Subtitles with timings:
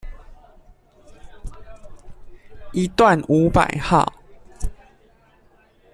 [2.71, 4.11] 一段五百號